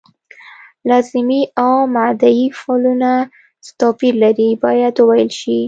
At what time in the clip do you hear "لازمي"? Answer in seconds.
0.89-1.41